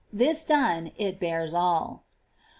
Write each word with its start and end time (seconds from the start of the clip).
This 0.11 0.43
done, 0.43 0.93
it 0.97 1.19
bears 1.19 1.53
all. 1.53 2.05
16. 2.39 2.47